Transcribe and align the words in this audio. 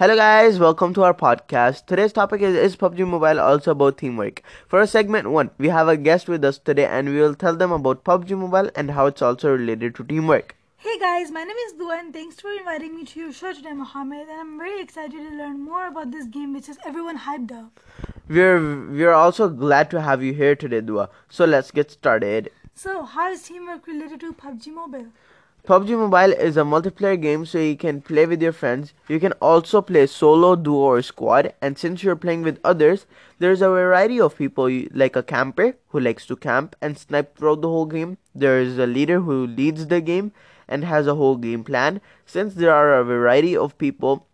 Hello 0.00 0.16
guys, 0.16 0.58
welcome 0.58 0.94
to 0.94 1.02
our 1.02 1.12
podcast. 1.12 1.84
Today's 1.84 2.14
topic 2.14 2.40
is 2.40 2.54
Is 2.56 2.74
PUBG 2.74 3.06
Mobile 3.06 3.38
also 3.38 3.72
about 3.72 3.98
teamwork? 3.98 4.42
For 4.66 4.86
segment 4.86 5.30
1, 5.30 5.50
we 5.58 5.68
have 5.68 5.88
a 5.88 5.96
guest 5.98 6.26
with 6.26 6.42
us 6.42 6.56
today 6.56 6.86
and 6.86 7.10
we 7.10 7.20
will 7.20 7.34
tell 7.34 7.54
them 7.54 7.70
about 7.70 8.02
PUBG 8.02 8.30
Mobile 8.38 8.70
and 8.74 8.92
how 8.92 9.04
it's 9.04 9.20
also 9.20 9.50
related 9.50 9.94
to 9.96 10.04
teamwork. 10.04 10.56
Hey 10.78 10.98
guys, 10.98 11.30
my 11.30 11.44
name 11.44 11.60
is 11.66 11.74
Dua 11.74 11.98
and 11.98 12.14
thanks 12.14 12.40
for 12.40 12.50
inviting 12.50 12.96
me 12.96 13.04
to 13.04 13.20
your 13.20 13.30
show 13.30 13.52
today, 13.52 13.74
Mohammed. 13.74 14.26
And 14.26 14.40
I'm 14.40 14.56
very 14.56 14.80
excited 14.80 15.18
to 15.18 15.36
learn 15.36 15.60
more 15.60 15.88
about 15.88 16.12
this 16.12 16.24
game 16.24 16.54
which 16.54 16.70
is 16.70 16.78
everyone 16.86 17.18
hyped 17.18 17.52
up. 17.52 17.78
We're 18.26 18.58
we're 19.00 19.18
also 19.24 19.50
glad 19.50 19.90
to 19.90 20.00
have 20.00 20.22
you 20.22 20.32
here 20.32 20.56
today, 20.56 20.80
Dua. 20.80 21.10
So 21.28 21.44
let's 21.44 21.70
get 21.70 21.90
started. 21.90 22.50
So, 22.74 23.02
how 23.02 23.30
is 23.30 23.42
teamwork 23.42 23.86
related 23.86 24.20
to 24.20 24.32
PUBG 24.32 24.68
Mobile? 24.68 25.08
PUBG 25.66 25.90
Mobile 25.90 26.32
is 26.32 26.56
a 26.56 26.62
multiplayer 26.62 27.20
game 27.20 27.44
so 27.44 27.58
you 27.58 27.76
can 27.76 28.00
play 28.00 28.24
with 28.24 28.40
your 28.40 28.52
friends. 28.52 28.94
You 29.08 29.20
can 29.20 29.32
also 29.42 29.82
play 29.82 30.06
solo, 30.06 30.56
duo, 30.56 30.78
or 30.78 31.02
squad. 31.02 31.52
And 31.60 31.76
since 31.76 32.02
you're 32.02 32.16
playing 32.16 32.42
with 32.42 32.58
others, 32.64 33.04
there's 33.38 33.60
a 33.60 33.68
variety 33.68 34.18
of 34.18 34.38
people 34.38 34.70
like 34.92 35.16
a 35.16 35.22
camper 35.22 35.76
who 35.88 36.00
likes 36.00 36.24
to 36.26 36.36
camp 36.36 36.76
and 36.80 36.96
snipe 36.96 37.36
throughout 37.36 37.60
the 37.60 37.68
whole 37.68 37.84
game. 37.84 38.16
There 38.34 38.58
is 38.58 38.78
a 38.78 38.86
leader 38.86 39.20
who 39.20 39.46
leads 39.46 39.86
the 39.88 40.00
game 40.00 40.32
and 40.66 40.82
has 40.84 41.06
a 41.06 41.14
whole 41.14 41.36
game 41.36 41.62
plan. 41.62 42.00
Since 42.24 42.54
there 42.54 42.74
are 42.74 42.94
a 42.94 43.04
variety 43.04 43.54
of 43.54 43.76
people, 43.76 44.26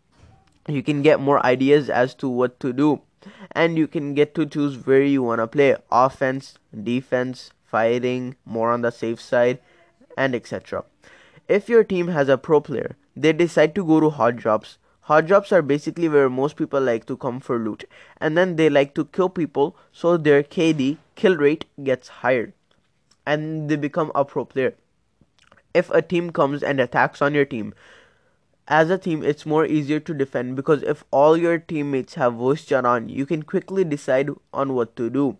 you 0.69 0.83
can 0.83 1.03
get 1.03 1.19
more 1.19 1.45
ideas 1.45 1.91
as 1.91 2.15
to 2.15 2.29
what 2.29 2.61
to 2.61 2.73
do. 2.73 3.01
And 3.51 3.77
you 3.77 3.89
can 3.89 4.15
get 4.15 4.37
to 4.37 4.47
choose 4.47 4.87
where 4.87 5.03
you 5.03 5.25
want 5.25 5.41
to 5.41 5.49
play 5.49 5.77
offense, 5.91 6.55
defense, 6.85 7.51
fighting, 7.65 8.37
more 8.45 8.71
on 8.71 8.83
the 8.83 8.93
safe 8.93 9.21
side, 9.21 9.59
and 10.17 10.35
etc. 10.35 10.85
If 11.49 11.69
your 11.69 11.85
team 11.85 12.09
has 12.09 12.29
a 12.29 12.37
pro 12.37 12.61
player, 12.61 12.97
they 13.15 13.33
decide 13.33 13.75
to 13.77 13.85
go 13.85 14.01
to 14.01 14.11
hot 14.11 14.35
drops. 14.35 14.79
Hot 15.03 15.27
drops 15.27 15.53
are 15.53 15.63
basically 15.63 16.09
where 16.09 16.29
most 16.29 16.57
people 16.57 16.81
like 16.81 17.07
to 17.07 17.17
come 17.17 17.39
for 17.39 17.57
loot, 17.57 17.85
and 18.21 18.37
then 18.37 18.57
they 18.57 18.69
like 18.69 18.95
to 18.95 19.05
kill 19.05 19.29
people 19.29 19.77
so 19.93 20.17
their 20.17 20.43
KD 20.43 20.97
kill 21.15 21.37
rate 21.37 21.65
gets 21.85 22.09
higher, 22.09 22.53
and 23.25 23.69
they 23.69 23.77
become 23.77 24.11
a 24.17 24.25
pro 24.25 24.45
player. 24.45 24.75
If 25.73 25.89
a 25.91 26.03
team 26.03 26.31
comes 26.33 26.65
and 26.65 26.81
attacks 26.81 27.23
on 27.23 27.33
your 27.33 27.45
team, 27.45 27.75
as 28.67 28.91
a 28.91 28.99
team 28.99 29.23
it's 29.23 29.47
more 29.47 29.65
easier 29.65 30.01
to 30.01 30.13
defend 30.13 30.57
because 30.57 30.83
if 30.83 31.05
all 31.13 31.37
your 31.37 31.59
teammates 31.59 32.15
have 32.15 32.35
voice 32.35 32.65
chat 32.65 32.85
on, 32.85 33.09
you 33.09 33.25
can 33.25 33.45
quickly 33.45 33.85
decide 33.85 34.31
on 34.53 34.75
what 34.75 34.97
to 34.97 35.09
do. 35.09 35.37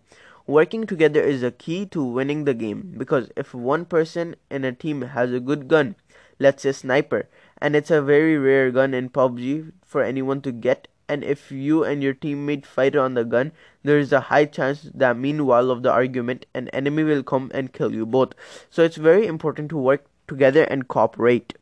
Working 0.47 0.87
together 0.87 1.19
is 1.19 1.43
a 1.43 1.51
key 1.51 1.85
to 1.87 2.01
winning 2.01 2.45
the 2.45 2.53
game 2.53 2.93
because 2.97 3.29
if 3.35 3.53
one 3.53 3.83
person 3.83 4.37
in 4.49 4.63
a 4.63 4.71
team 4.71 5.01
has 5.01 5.33
a 5.33 5.41
good 5.41 5.67
gun, 5.67 5.97
let's 6.39 6.63
say 6.63 6.71
sniper, 6.71 7.27
and 7.57 7.75
it's 7.75 7.91
a 7.91 8.01
very 8.01 8.37
rare 8.37 8.71
gun 8.71 8.93
in 8.93 9.09
PUBG 9.09 9.73
for 9.83 10.01
anyone 10.01 10.39
to 10.43 10.53
get, 10.53 10.87
and 11.09 11.21
if 11.21 11.51
you 11.51 11.83
and 11.83 12.01
your 12.01 12.13
teammate 12.13 12.65
fight 12.65 12.95
on 12.95 13.13
the 13.13 13.25
gun, 13.25 13.51
there 13.83 13.99
is 13.99 14.13
a 14.13 14.31
high 14.31 14.45
chance 14.45 14.89
that 14.95 15.17
meanwhile 15.17 15.69
of 15.69 15.83
the 15.83 15.91
argument, 15.91 16.45
an 16.53 16.69
enemy 16.69 17.03
will 17.03 17.23
come 17.23 17.51
and 17.53 17.73
kill 17.73 17.93
you 17.93 18.05
both. 18.05 18.31
So 18.69 18.83
it's 18.83 18.95
very 18.95 19.27
important 19.27 19.67
to 19.71 19.77
work 19.77 20.05
together 20.29 20.63
and 20.63 20.87
cooperate. 20.87 21.55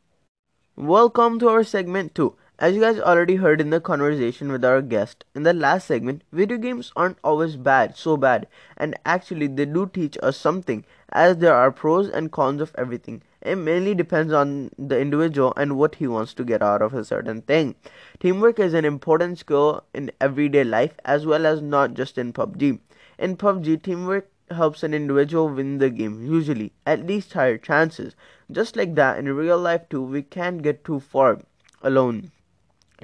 Welcome 0.76 1.40
to 1.40 1.50
our 1.50 1.64
segment 1.64 2.14
2. 2.14 2.36
As 2.58 2.74
you 2.74 2.80
guys 2.80 3.02
already 3.02 3.36
heard 3.36 3.60
in 3.60 3.70
the 3.70 3.82
conversation 3.82 4.50
with 4.50 4.64
our 4.64 4.82
guest 4.82 5.26
in 5.36 5.44
the 5.44 5.54
last 5.54 5.88
segment, 5.88 6.22
video 6.32 6.58
games 6.58 6.90
aren't 6.96 7.18
always 7.22 7.58
bad, 7.58 7.98
so 7.98 8.16
bad, 8.16 8.48
and 8.78 8.96
actually 9.06 9.48
they 9.48 9.66
do 9.66 9.88
teach 9.88 10.18
us 10.24 10.38
something, 10.38 10.86
as 11.10 11.36
there 11.40 11.54
are 11.54 11.70
pros 11.70 12.08
and 12.08 12.32
cons 12.32 12.62
of 12.62 12.74
everything. 12.78 13.22
It 13.42 13.58
mainly 13.58 13.94
depends 13.94 14.32
on 14.32 14.72
the 14.80 14.98
individual 14.98 15.54
and 15.58 15.78
what 15.78 15.96
he 15.96 16.08
wants 16.08 16.34
to 16.36 16.46
get 16.46 16.62
out 16.62 16.82
of 16.82 16.94
a 16.94 17.04
certain 17.04 17.42
thing. 17.42 17.76
Teamwork 18.22 18.58
is 18.58 18.74
an 18.74 18.86
important 18.86 19.38
skill 19.40 19.84
in 19.94 20.10
everyday 20.22 20.64
life 20.64 20.98
as 21.04 21.26
well 21.26 21.46
as 21.46 21.62
not 21.62 21.94
just 21.94 22.18
in 22.18 22.32
PUBG. 22.32 22.80
In 23.20 23.36
PUBG, 23.36 23.84
teamwork 23.84 24.30
helps 24.50 24.82
an 24.82 24.94
individual 24.94 25.50
win 25.50 25.80
the 25.80 25.90
game, 25.90 26.26
usually, 26.26 26.72
at 26.86 27.06
least 27.06 27.34
higher 27.34 27.58
chances. 27.58 28.16
Just 28.50 28.78
like 28.78 28.96
that, 28.96 29.18
in 29.18 29.26
real 29.36 29.60
life 29.60 29.90
too, 29.90 30.02
we 30.02 30.22
can't 30.22 30.62
get 30.62 30.86
too 30.86 31.02
far 31.02 31.42
alone. 31.82 32.32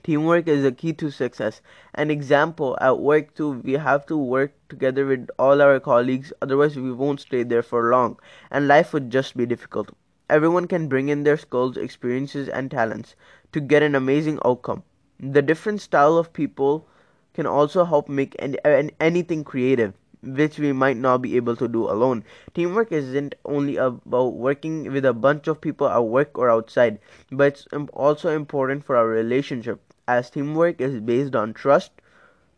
Teamwork 0.03 0.47
is 0.47 0.63
a 0.63 0.71
key 0.71 0.93
to 0.93 1.11
success. 1.11 1.61
An 1.93 2.09
example 2.09 2.77
at 2.79 2.99
work 2.99 3.35
too, 3.35 3.59
we 3.63 3.73
have 3.73 4.05
to 4.05 4.15
work 4.15 4.53
together 4.69 5.05
with 5.05 5.29
all 5.37 5.61
our 5.61 5.79
colleagues, 5.79 6.31
otherwise, 6.41 6.77
we 6.77 6.93
won't 6.93 7.19
stay 7.19 7.43
there 7.43 7.61
for 7.61 7.91
long, 7.91 8.17
and 8.49 8.67
life 8.67 8.93
would 8.93 9.09
just 9.09 9.35
be 9.35 9.45
difficult. 9.45 9.91
Everyone 10.29 10.65
can 10.67 10.87
bring 10.87 11.09
in 11.09 11.23
their 11.23 11.35
skills, 11.35 11.75
experiences, 11.75 12.47
and 12.47 12.71
talents 12.71 13.15
to 13.51 13.59
get 13.59 13.83
an 13.83 13.95
amazing 13.95 14.39
outcome. 14.45 14.83
The 15.19 15.41
different 15.41 15.81
style 15.81 16.17
of 16.17 16.31
people 16.31 16.87
can 17.33 17.45
also 17.45 17.83
help 17.83 18.07
make 18.07 18.35
any, 18.39 18.57
anything 18.99 19.43
creative 19.43 19.93
which 20.23 20.59
we 20.59 20.71
might 20.71 20.97
not 20.97 21.21
be 21.21 21.35
able 21.35 21.55
to 21.55 21.67
do 21.67 21.89
alone. 21.89 22.23
Teamwork 22.53 22.91
isn't 22.91 23.35
only 23.45 23.77
about 23.77 24.33
working 24.33 24.91
with 24.91 25.05
a 25.05 25.13
bunch 25.13 25.47
of 25.47 25.61
people 25.61 25.87
at 25.87 26.05
work 26.05 26.37
or 26.37 26.49
outside, 26.49 26.99
but 27.31 27.47
it's 27.47 27.67
also 27.93 28.29
important 28.29 28.83
for 28.83 28.95
our 28.95 29.07
relationship, 29.07 29.81
as 30.07 30.29
teamwork 30.29 30.79
is 30.79 30.99
based 30.99 31.35
on 31.35 31.53
trust, 31.53 31.91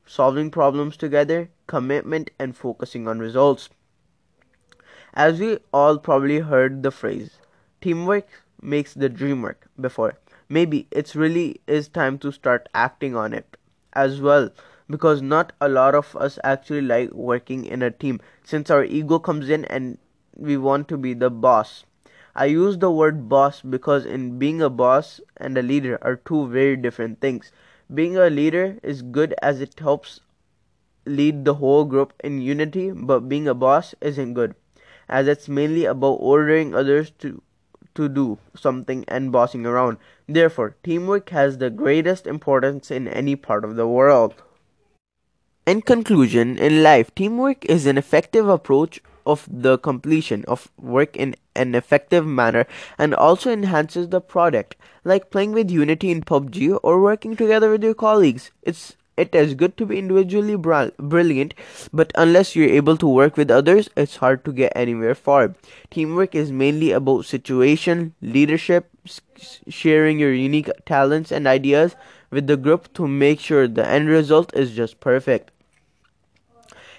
solving 0.06 0.52
problems 0.52 0.98
together, 0.98 1.50
commitment, 1.68 2.32
and 2.38 2.58
focusing 2.58 3.08
on 3.08 3.20
results. 3.20 3.70
As 5.14 5.40
we 5.40 5.60
all 5.72 5.98
probably 5.98 6.40
heard 6.40 6.84
the 6.84 6.92
phrase, 6.92 7.40
teamwork 7.82 8.28
makes 8.62 8.94
the 8.94 9.10
dream 9.10 9.42
work 9.42 9.68
before. 9.80 10.18
Maybe 10.50 10.88
it's 10.92 11.16
really 11.16 11.62
is 11.68 11.88
time 11.88 12.18
to 12.20 12.32
start 12.32 12.68
acting 12.74 13.16
on 13.16 13.34
it 13.34 13.58
as 13.94 14.20
well 14.20 14.50
because 14.90 15.22
not 15.22 15.54
a 15.62 15.70
lot 15.70 15.96
of 15.96 16.16
us 16.16 16.40
actually 16.44 16.82
like 16.82 17.12
working 17.12 17.66
in 17.66 17.82
a 17.82 17.92
team 17.92 18.20
since 18.44 18.70
our 18.70 18.84
ego 18.84 19.20
comes 19.20 19.50
in 19.50 19.66
and 19.66 19.98
we 20.36 20.58
want 20.58 20.88
to 20.88 20.98
be 20.98 21.14
the 21.14 21.30
boss. 21.30 21.86
I 22.36 22.46
use 22.46 22.78
the 22.78 22.92
word 22.92 23.30
boss 23.30 23.62
because 23.62 24.06
in 24.06 24.40
being 24.40 24.62
a 24.62 24.70
boss 24.70 25.22
and 25.38 25.58
a 25.58 25.62
leader 25.62 26.00
are 26.02 26.16
two 26.16 26.48
very 26.48 26.76
different 26.76 27.22
things. 27.22 27.52
Being 27.94 28.18
a 28.18 28.30
leader 28.30 28.80
is 28.82 29.02
good 29.02 29.36
as 29.42 29.62
it 29.62 29.80
helps 29.80 30.20
lead 31.06 31.46
the 31.46 31.56
whole 31.56 31.86
group 31.86 32.14
in 32.24 32.42
unity, 32.42 32.92
but 32.92 33.30
being 33.30 33.48
a 33.48 33.54
boss 33.54 33.94
isn't 34.02 34.34
good 34.34 34.56
as 35.10 35.28
it's 35.28 35.50
mainly 35.50 35.86
about 35.86 36.18
ordering 36.20 36.74
others 36.74 37.12
to 37.20 37.42
to 37.96 38.10
do 38.10 38.40
something 38.56 39.06
and 39.08 39.32
bossing 39.32 39.66
around. 39.66 39.98
Therefore, 40.28 40.76
teamwork 40.84 41.30
has 41.30 41.60
the 41.60 41.70
greatest 41.70 42.26
importance 42.26 42.90
in 42.90 43.08
any 43.08 43.36
part 43.36 43.64
of 43.64 43.76
the 43.76 43.88
world. 43.88 44.34
In 45.66 45.82
conclusion, 45.82 46.58
in 46.58 46.84
life, 46.84 47.16
teamwork 47.16 47.64
is 47.64 47.86
an 47.86 47.98
effective 47.98 48.50
approach 48.50 49.02
of 49.26 49.48
the 49.50 49.78
completion 49.78 50.44
of 50.46 50.70
work 50.78 51.16
in 51.16 51.38
an 51.56 51.74
effective 51.74 52.28
manner 52.28 52.68
and 52.98 53.16
also 53.16 53.50
enhances 53.50 54.10
the 54.10 54.20
product, 54.20 54.76
like 55.06 55.32
playing 55.32 55.54
with 55.54 55.72
Unity 55.72 56.12
in 56.12 56.22
PUBG 56.22 56.78
or 56.84 57.02
working 57.02 57.38
together 57.38 57.72
with 57.72 57.82
your 57.82 57.94
colleagues. 57.94 58.52
It's 58.62 58.98
it 59.16 59.34
is 59.34 59.54
good 59.54 59.78
to 59.78 59.86
be 59.86 60.00
individually 60.00 60.58
brilliant, 60.58 61.54
but 61.94 62.12
unless 62.16 62.56
you're 62.58 62.68
able 62.68 62.98
to 62.98 63.08
work 63.08 63.38
with 63.38 63.50
others, 63.50 63.90
it's 63.96 64.18
hard 64.18 64.44
to 64.44 64.52
get 64.52 64.74
anywhere 64.76 65.16
far. 65.16 65.56
Teamwork 65.92 66.36
is 66.36 66.52
mainly 66.52 66.92
about 66.92 67.24
situation, 67.26 68.16
leadership, 68.22 68.90
sharing 69.70 70.20
your 70.20 70.34
unique 70.34 70.70
talents 70.86 71.32
and 71.32 71.48
ideas 71.48 71.96
with 72.32 72.48
the 72.48 72.58
group 72.58 72.92
to 72.96 73.08
make 73.08 73.40
sure 73.40 73.68
the 73.68 73.88
end 73.88 74.10
result 74.10 74.52
is 74.56 74.76
just 74.76 75.00
perfect. 75.00 75.52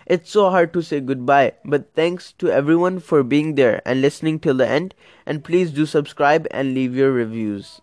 It's 0.06 0.31
so 0.31 0.50
hard 0.50 0.72
to 0.72 0.82
say 0.82 1.00
goodbye, 1.00 1.53
but 1.65 1.92
thanks 1.94 2.32
to 2.38 2.50
everyone 2.50 3.00
for 3.00 3.22
being 3.22 3.54
there 3.54 3.82
and 3.84 4.00
listening 4.00 4.38
till 4.38 4.54
the 4.54 4.69
end. 4.69 4.94
And 5.26 5.44
please 5.44 5.70
do 5.70 5.84
subscribe 5.84 6.47
and 6.50 6.72
leave 6.75 6.97
your 6.97 7.12
reviews. 7.12 7.82